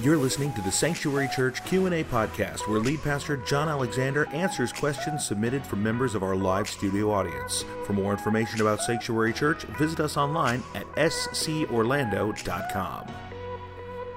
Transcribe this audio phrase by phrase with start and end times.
[0.00, 5.26] You're listening to the Sanctuary Church Q&A podcast where lead pastor John Alexander answers questions
[5.26, 7.66] submitted from members of our live studio audience.
[7.84, 13.12] For more information about Sanctuary Church, visit us online at scorlando.com.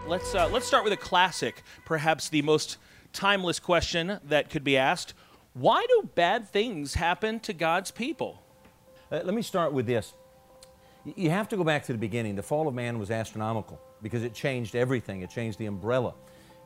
[0.07, 2.78] Let's uh, let's start with a classic, perhaps the most
[3.12, 5.14] timeless question that could be asked.
[5.52, 8.42] Why do bad things happen to God's people?
[9.12, 10.14] Uh, let me start with this.
[11.04, 12.38] You have to go back to the beginning.
[12.38, 15.24] The fall of man was astronomical because it changed everything.
[15.24, 16.14] It changed the umbrella.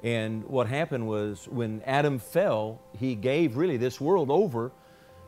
[0.03, 4.73] And what happened was when Adam fell, he gave really this world over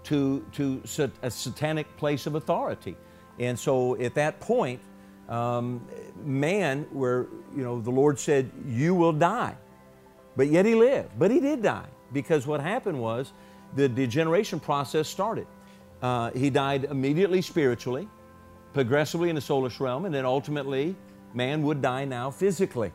[0.04, 0.82] to, to
[1.22, 2.98] a satanic place of authority.
[3.40, 4.82] And so at that point,
[5.30, 5.88] um,
[6.22, 9.56] man, where you know the Lord said, "You will die,"
[10.36, 11.18] but yet he lived.
[11.18, 13.32] But he did die because what happened was
[13.78, 15.48] the degeneration process started.
[16.02, 18.10] Uh, he died immediately spiritually,
[18.74, 20.94] progressively in the soulless realm, and then ultimately
[21.34, 22.92] man would die now physically.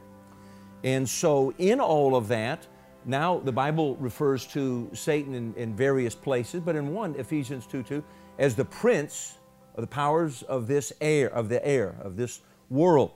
[0.84, 2.66] And so, in all of that,
[3.04, 7.82] now the Bible refers to Satan in, in various places, but in one, Ephesians 2
[7.82, 8.04] 2,
[8.38, 9.38] as the prince
[9.74, 13.12] of the powers of this air, of the air, of this world.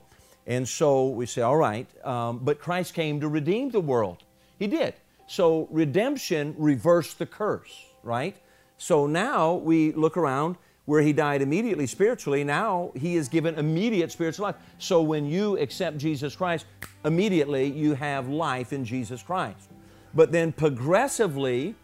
[0.47, 4.25] And so we say, all right, um, but Christ came to redeem the world.
[4.59, 4.95] He did.
[5.27, 8.37] So redemption reversed the curse, right?
[8.79, 10.57] So now we look around
[10.91, 14.57] where he died immediately spiritually, now he is given immediate spiritual life.
[14.79, 16.67] So when you accept Jesus Christ,
[17.05, 19.71] immediately you have life in Jesus Christ.
[20.15, 21.77] But then progressively,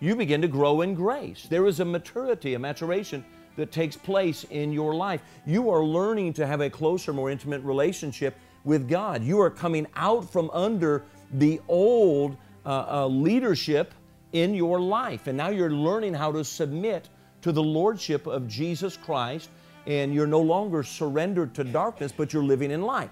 [0.00, 1.46] you begin to grow in grace.
[1.46, 3.22] There is a maturity, a maturation
[3.56, 5.20] that takes place in your life.
[5.44, 8.34] You are learning to have a closer, more intimate relationship
[8.64, 9.22] with God.
[9.22, 13.92] You are coming out from under the old uh, uh, leadership
[14.32, 17.10] in your life, and now you're learning how to submit
[17.44, 19.50] to the Lordship of Jesus Christ,
[19.86, 23.10] and you're no longer surrendered to darkness, but you're living in light.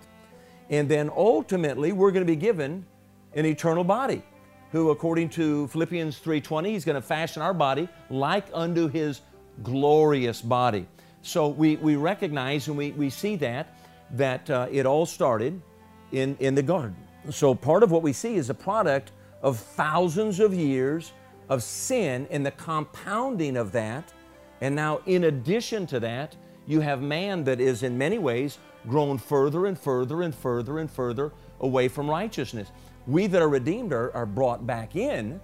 [0.71, 2.87] And then ultimately, we're going to be given
[3.35, 4.23] an eternal body,
[4.71, 9.21] who, according to Philippians 3:20, He's going to fashion our body like unto His
[9.63, 10.87] glorious body.
[11.21, 13.77] So we, we recognize and we, we see that,
[14.13, 15.61] that uh, it all started
[16.11, 16.97] in, in the garden.
[17.29, 19.13] So part of what we see is a product
[19.43, 21.13] of thousands of years
[21.51, 24.11] of sin and the compounding of that
[24.63, 26.37] and now, in addition to that,
[26.69, 30.89] you have man that is in many ways grown further and further and further and
[30.89, 32.71] further away from righteousness.
[33.09, 35.41] We that are redeemed are, are brought back in,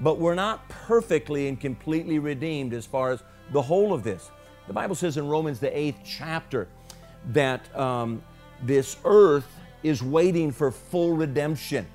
[0.00, 3.22] but we're not perfectly and completely redeemed as far as
[3.52, 4.30] the whole of this.
[4.66, 6.68] The Bible says in Romans, the eighth chapter,
[7.32, 8.22] that um,
[8.62, 9.46] this earth
[9.82, 11.86] is waiting for full redemption.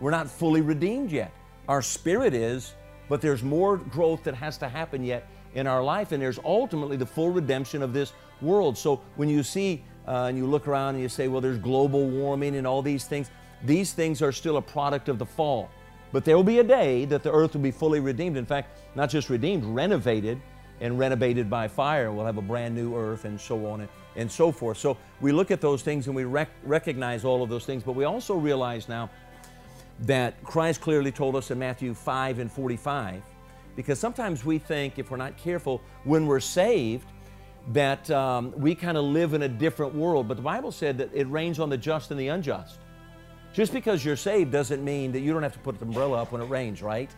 [0.00, 1.30] We're not fully redeemed yet.
[1.68, 2.74] Our spirit is,
[3.08, 6.96] but there's more growth that has to happen yet in our life, and there's ultimately
[6.96, 8.76] the full redemption of this world.
[8.76, 12.06] So when you see uh, and you look around and you say, well, there's global
[12.06, 13.30] warming and all these things,
[13.64, 15.70] these things are still a product of the fall.
[16.12, 18.36] But there will be a day that the earth will be fully redeemed.
[18.36, 20.40] In fact, not just redeemed, renovated
[20.80, 22.12] and renovated by fire.
[22.12, 24.78] We'll have a brand new earth and so on and, and so forth.
[24.78, 27.92] So we look at those things and we rec- recognize all of those things, but
[27.92, 29.10] we also realize now
[30.00, 33.22] that Christ clearly told us in Matthew 5 and 45
[33.76, 37.06] because sometimes we think, if we're not careful, when we're saved,
[37.72, 40.28] that um, we kind of live in a different world.
[40.28, 42.78] But the Bible said that it rains on the just and the unjust.
[43.52, 46.32] Just because you're saved doesn't mean that you don't have to put the umbrella up
[46.32, 47.10] when it rains, right?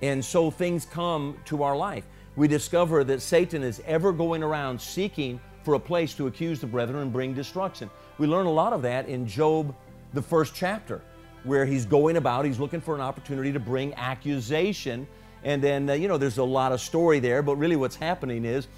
[0.00, 2.04] And so things come to our life.
[2.36, 6.66] We discover that Satan is ever going around seeking for a place to accuse the
[6.66, 7.90] brethren and bring destruction.
[8.18, 9.74] We learn a lot of that in Job,
[10.12, 11.02] the first chapter,
[11.44, 15.06] where he's going about, he's looking for an opportunity to bring accusation
[15.44, 18.44] and then, uh, you know, there's a lot of story there, but really what's happening
[18.44, 18.68] is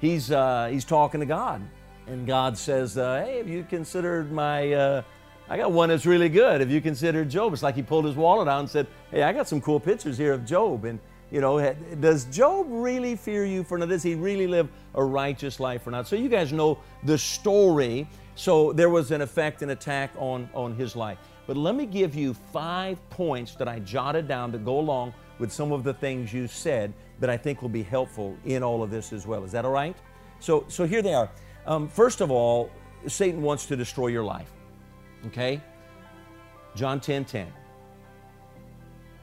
[0.00, 1.62] he's, uh, he's talking to God.
[2.06, 5.02] And God says, uh, Hey, have you considered my, uh,
[5.48, 6.60] I got one that's really good.
[6.60, 7.52] Have you considered Job?
[7.52, 10.16] It's like he pulled his wallet out and said, Hey, I got some cool pictures
[10.16, 10.84] here of Job.
[10.84, 10.98] And,
[11.30, 13.88] you know, does Job really fear you for not?
[13.88, 16.06] Does he really live a righteous life or not?
[16.06, 18.08] So you guys know the story.
[18.36, 21.18] So there was an effect, an attack on, on his life.
[21.46, 25.52] But let me give you five points that I jotted down to go along with
[25.52, 28.90] some of the things you said that I think will be helpful in all of
[28.90, 29.44] this as well.
[29.44, 29.96] Is that all right?
[30.40, 31.30] So, so here they are.
[31.66, 32.70] Um, first of all,
[33.06, 34.50] Satan wants to destroy your life.
[35.26, 35.60] Okay?
[36.74, 37.52] John 10 10.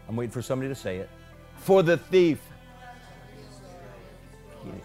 [0.07, 1.10] I'm waiting for somebody to say it.
[1.57, 2.39] For the thief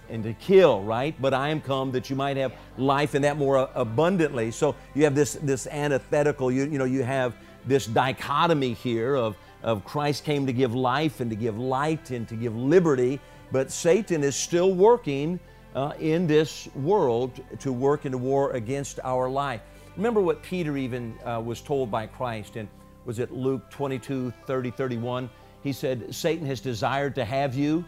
[0.08, 1.14] and to kill, right?
[1.20, 4.50] But I am come that you might have life and that more abundantly.
[4.50, 6.50] So you have this this antithetical.
[6.50, 7.34] You you know you have
[7.66, 12.28] this dichotomy here of of Christ came to give life and to give light and
[12.28, 13.20] to give liberty,
[13.50, 15.40] but Satan is still working
[15.74, 19.60] uh, in this world to work in a war against our life.
[19.96, 22.68] Remember what Peter even uh, was told by Christ in,
[23.04, 25.30] was it Luke 22, 30, 31?
[25.62, 27.84] He said, Satan has desired to have you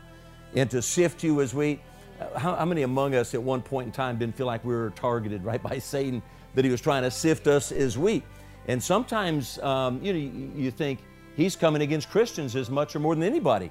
[0.54, 1.80] and to sift you as wheat.
[2.20, 4.74] Uh, how, how, many among us at one point in time didn't feel like we
[4.74, 6.22] were targeted, right, by Satan,
[6.54, 8.24] that he was trying to sift us as wheat?
[8.66, 11.00] And sometimes, um, you know, you, you think
[11.36, 13.70] he's coming against Christians as much or more than anybody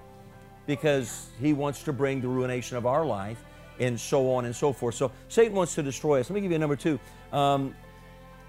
[0.65, 3.43] because he wants to bring the ruination of our life
[3.79, 4.95] and so on and so forth.
[4.95, 6.29] So Satan wants to destroy us.
[6.29, 6.99] Let me give you a number two.
[7.31, 7.75] Um,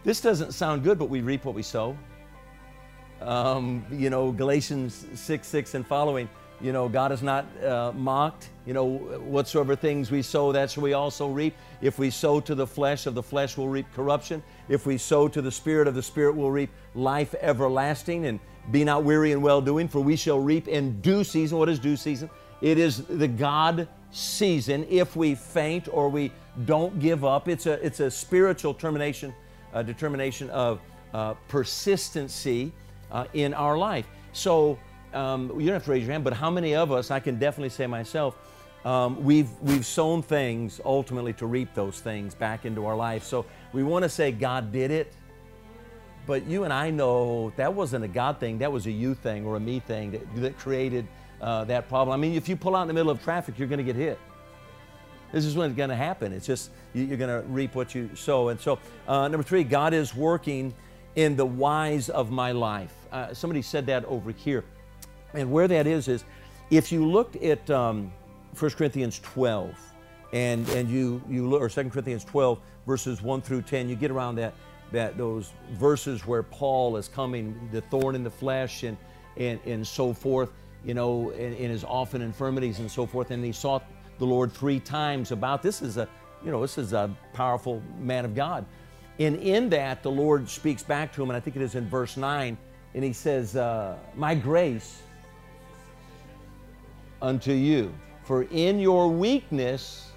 [0.05, 1.97] this doesn't sound good, but we reap what we sow.
[3.21, 6.29] Um, you know, Galatians 6 6 and following,
[6.61, 8.51] you know, God is not uh, mocked.
[8.67, 11.55] You know, whatsoever things we sow, that's what we also reap.
[11.81, 14.43] If we sow to the flesh, of the flesh will reap corruption.
[14.69, 18.27] If we sow to the Spirit, of the Spirit will reap life everlasting.
[18.27, 18.41] And
[18.71, 21.59] be not weary in well doing, for we shall reap in due season.
[21.59, 22.31] What is due season?
[22.61, 26.33] It is the God season if we faint or we
[26.65, 27.49] don't give up.
[27.49, 29.35] It's a, it's a spiritual termination,
[29.73, 30.81] uh, determination of
[31.15, 32.73] uh, persistency
[33.11, 34.07] uh, in our life.
[34.33, 34.79] So
[35.15, 37.39] um, you don't have to raise your hand, but how many of us, I can
[37.39, 38.37] definitely say myself,
[38.85, 43.25] um, we've, we've sown things ultimately to reap those things back into our life.
[43.25, 45.15] So we want to say God did it,
[46.31, 49.45] but you and I know that wasn't a God thing, that was a you thing
[49.45, 51.05] or a me thing that, that created
[51.41, 52.15] uh, that problem.
[52.15, 53.97] I mean, if you pull out in the middle of traffic, you're going to get
[53.97, 54.17] hit.
[55.33, 56.33] This is when it's going to happen.
[56.33, 58.51] It's just you're going to reap what you sow.
[58.51, 58.79] And so,
[59.09, 60.73] uh, number three, God is working
[61.17, 62.95] in the whys of my life.
[63.11, 64.63] Uh, somebody said that over here.
[65.35, 66.23] And where that is, is
[66.71, 68.13] if you looked at um,
[68.57, 69.75] 1 Corinthians 12,
[70.33, 74.13] and, and you, you look, or 2 Corinthians 12, verses 1 through 10, you get
[74.13, 74.55] around that,
[74.93, 78.97] that those verses where Paul is coming, the thorn in the flesh, and,
[79.37, 80.51] and, and so forth
[80.85, 83.31] you know, in, his often infirmities and so forth.
[83.31, 83.85] And he sought
[84.19, 86.09] the Lord three times about this is a,
[86.45, 88.65] you know, this is a powerful man of God.
[89.19, 91.89] And in that, the Lord speaks back to him, and I think it is in
[91.89, 92.57] verse 9,
[92.95, 95.03] and he says, uh, My grace
[97.21, 97.93] unto you,
[98.25, 100.11] for in your weakness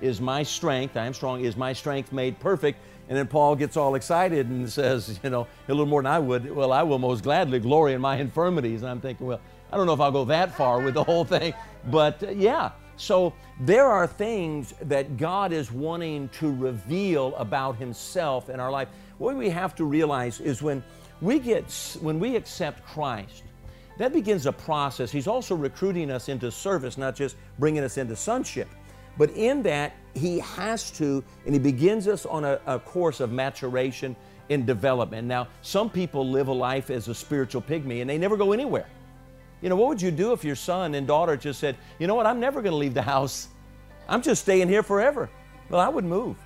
[0.00, 2.80] is my strength, I am strong, is my strength made perfect.
[3.08, 6.18] And then Paul gets all excited and says, you know, a little more than I
[6.18, 8.82] would, well, I will most gladly glory in my infirmities.
[8.82, 9.40] And I'm thinking, well,
[9.72, 11.54] I don't know if I'll go that far with the whole thing,
[11.90, 12.72] but uh, yeah.
[12.96, 18.88] So there are things that God is wanting to reveal about Himself in our life.
[19.18, 20.84] What we have to realize is when
[21.20, 23.44] we get, when we accept Christ,
[23.98, 25.10] that begins a process.
[25.10, 28.68] He's also recruiting us into service, not just bringing us into sonship.
[29.18, 33.32] But in that, he has to, and he begins us on a, a course of
[33.32, 34.16] maturation
[34.50, 35.26] and development.
[35.26, 38.86] Now, some people live a life as a spiritual pygmy and they never go anywhere.
[39.60, 42.14] You know, what would you do if your son and daughter just said, you know
[42.14, 43.48] what, I'm never going to leave the house.
[44.08, 45.30] I'm just staying here forever.
[45.68, 46.36] Well, I would move.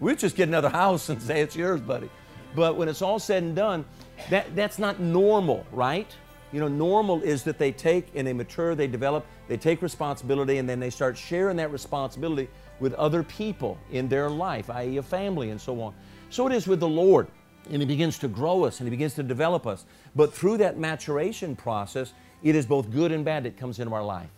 [0.00, 2.08] We'd just get another house and say, it's yours, buddy.
[2.54, 3.84] But when it's all said and done,
[4.30, 6.10] that, that's not normal, right?
[6.52, 10.58] You know, normal is that they take and they mature, they develop, they take responsibility,
[10.58, 12.48] and then they start sharing that responsibility
[12.80, 15.94] with other people in their life, i.e., a family and so on.
[16.30, 17.28] So it is with the Lord.
[17.70, 19.84] And He begins to grow us and He begins to develop us.
[20.14, 22.12] But through that maturation process,
[22.42, 24.30] it is both good and bad that comes into our life.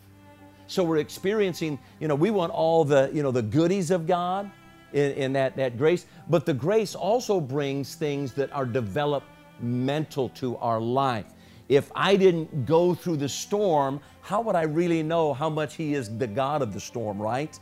[0.66, 4.50] So we're experiencing, you know, we want all the, you know, the goodies of God
[4.92, 10.56] in, in that, that grace, but the grace also brings things that are developmental to
[10.58, 11.26] our life
[11.70, 15.94] if I didn't go through the storm, how would I really know how much He
[15.94, 17.56] is the God of the storm, right?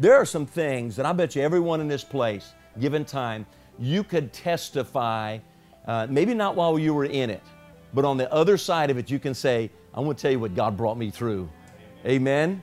[0.00, 3.46] There are some things that I bet you everyone in this place, given time,
[3.78, 5.38] you could testify,
[5.86, 7.42] uh, maybe not while you were in it,
[7.94, 10.40] but on the other side of it, you can say, I want to tell you
[10.40, 11.48] what God brought me through.
[12.04, 12.60] Amen?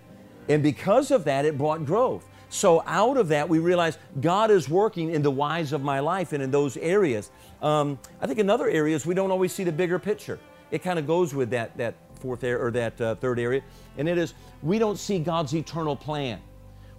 [0.50, 2.28] And because of that, it brought growth.
[2.50, 6.34] So out of that, we realize God is working in the whys of my life
[6.34, 7.32] and in those areas.
[7.62, 10.38] Um, I think another area is we don't always see the bigger picture
[10.72, 13.62] it kind of goes with that, that fourth area or that uh, third area,
[13.98, 16.40] and it is we don't see God's eternal plan.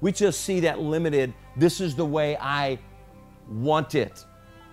[0.01, 2.79] We just see that limited, this is the way I
[3.49, 4.25] want it.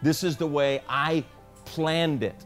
[0.02, 1.24] This is the way I
[1.66, 2.46] planned it.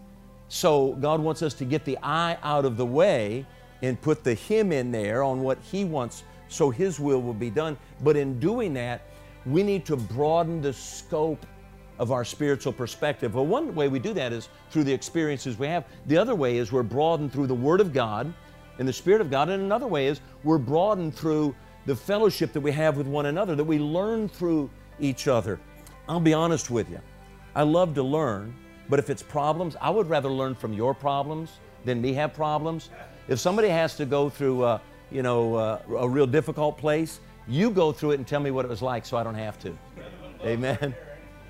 [0.50, 3.45] So God wants us to get the I out of the way
[3.81, 7.50] and put the Him in there on what He wants so His will will be
[7.50, 7.77] done.
[8.01, 9.01] But in doing that,
[9.45, 11.45] we need to broaden the scope
[12.00, 13.35] of our spiritual perspective.
[13.35, 15.85] Well, one way we do that is through the experiences we have.
[16.07, 18.33] The other way is we're broadened through the Word of God
[18.79, 19.50] and the Spirit of God.
[19.50, 23.55] And another way is we're broadened through the fellowship that we have with one another,
[23.55, 24.69] that we learn through
[25.00, 25.59] each other.
[26.07, 27.00] I'll be honest with you.
[27.55, 28.55] I love to learn,
[28.89, 32.89] but if it's problems, I would rather learn from your problems than me have problems.
[33.27, 34.79] If somebody has to go through, uh,
[35.12, 38.65] you know, uh, a real difficult place, you go through it and tell me what
[38.65, 39.77] it was like so I don't have to.
[40.43, 40.95] Amen.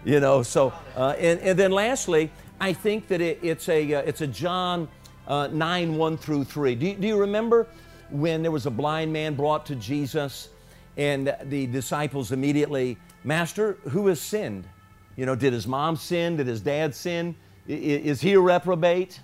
[0.06, 2.30] You know, so, uh, and, and then lastly,
[2.60, 4.90] I think that it, it's, a, uh, it's a John
[5.28, 6.76] uh, 9, 1 through 3.
[6.76, 7.68] Do you, do you remember
[8.10, 10.50] when there was a blind man brought to Jesus
[10.98, 14.68] and the disciples immediately, Master, who has sinned?
[15.16, 16.36] You know, did his mom sin?
[16.36, 17.36] Did his dad sin?
[17.68, 19.22] Is he a reprobate?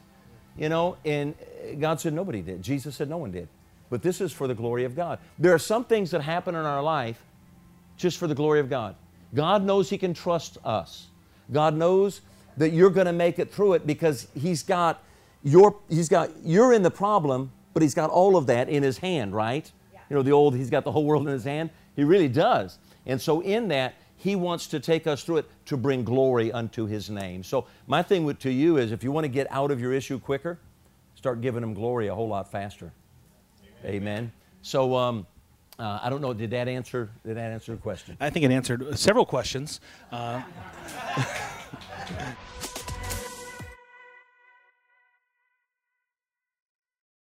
[0.58, 1.36] You know, and
[1.80, 2.62] God said nobody did.
[2.62, 3.50] Jesus said no one did.
[3.90, 5.20] But this is for the glory of God.
[5.38, 7.22] There are some things that happen in our life
[7.98, 8.96] just for the glory of God.
[9.34, 11.08] God knows He can trust us.
[11.52, 12.22] God knows
[12.58, 15.04] that you're going to make it through it because He's got
[15.44, 18.98] your He's got you're in the problem, but He's got all of that in His
[18.98, 19.72] hand, right?
[20.10, 21.70] You know the old He's got the whole world in His hand.
[21.96, 22.80] He really does.
[23.06, 26.86] And so in that He wants to take us through it to bring glory unto
[26.86, 27.44] His name.
[27.44, 29.94] So my thing with, to you is if you want to get out of your
[29.94, 30.60] issue quicker,
[31.16, 32.92] start giving Him glory a whole lot faster.
[33.86, 34.32] Amen.
[34.62, 35.26] So um,
[35.80, 36.34] uh, I don't know.
[36.34, 37.10] Did that answer?
[37.26, 38.18] Did that answer your question?
[38.20, 39.80] I think it answered several questions.
[40.12, 40.42] Uh,